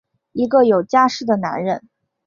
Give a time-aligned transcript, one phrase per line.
[0.31, 1.87] 一个有家室的男人！